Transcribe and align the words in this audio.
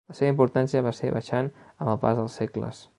La 0.11 0.15
seva 0.19 0.31
importància 0.33 0.81
va 0.87 0.93
ser 1.01 1.11
baixant 1.19 1.53
amb 1.77 1.89
el 1.95 2.03
pas 2.07 2.21
dels 2.23 2.41
segles. 2.43 2.87